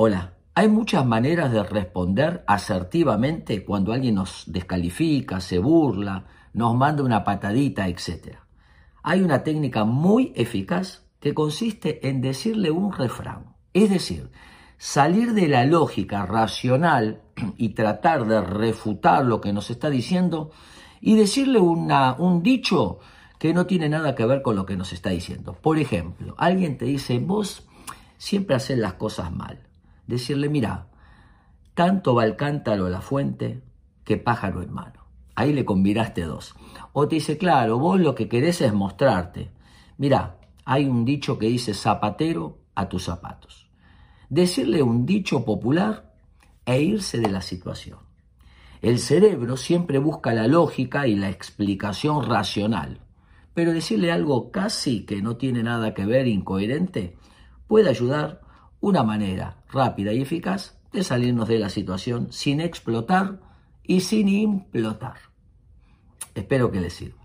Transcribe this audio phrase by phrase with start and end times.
[0.00, 7.02] Hola, hay muchas maneras de responder asertivamente cuando alguien nos descalifica, se burla, nos manda
[7.02, 8.36] una patadita, etc.
[9.02, 14.30] Hay una técnica muy eficaz que consiste en decirle un refrán, es decir,
[14.76, 17.22] salir de la lógica racional
[17.56, 20.52] y tratar de refutar lo que nos está diciendo
[21.00, 23.00] y decirle un dicho
[23.40, 25.54] que no tiene nada que ver con lo que nos está diciendo.
[25.54, 27.66] Por ejemplo, alguien te dice, vos
[28.16, 29.64] siempre haces las cosas mal.
[30.08, 30.88] Decirle, mira,
[31.74, 33.62] tanto va el cántaro a la fuente
[34.04, 35.04] que pájaro en mano.
[35.36, 36.54] Ahí le combinaste dos.
[36.92, 39.52] O te dice, claro, vos lo que querés es mostrarte.
[39.98, 43.68] Mira, hay un dicho que dice zapatero a tus zapatos.
[44.30, 46.14] Decirle un dicho popular
[46.64, 47.98] e irse de la situación.
[48.80, 53.00] El cerebro siempre busca la lógica y la explicación racional,
[53.52, 57.16] pero decirle algo casi que no tiene nada que ver, incoherente,
[57.66, 58.47] puede ayudar
[58.80, 63.40] una manera rápida y eficaz de salirnos de la situación sin explotar
[63.82, 65.16] y sin implotar.
[66.34, 67.17] Espero que les sirva.